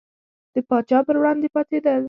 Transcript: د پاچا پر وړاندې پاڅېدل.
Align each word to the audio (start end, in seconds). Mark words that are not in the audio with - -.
د 0.53 0.55
پاچا 0.67 0.99
پر 1.07 1.15
وړاندې 1.19 1.47
پاڅېدل. 1.53 1.99